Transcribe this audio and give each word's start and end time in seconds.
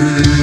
Amen. 0.00 0.39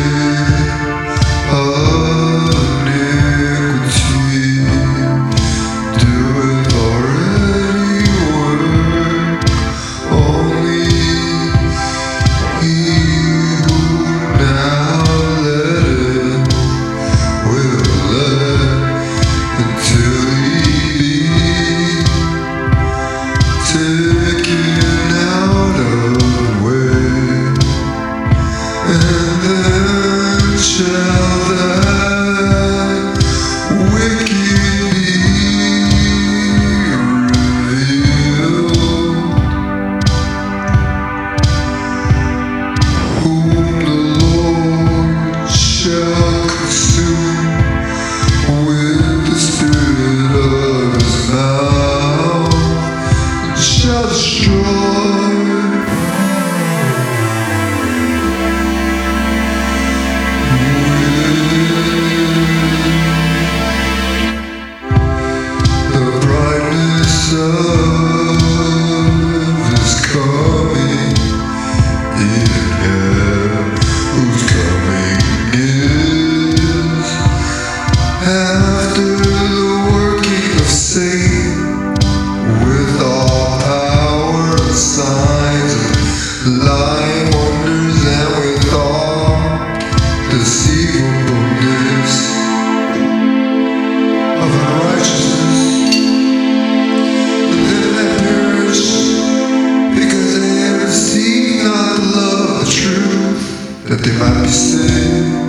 Truth, 103.88 104.00
that 104.02 104.10
they 104.10 105.47